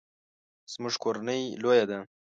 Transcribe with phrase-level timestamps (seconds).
[0.73, 1.99] زموږ کورنۍ لویه ده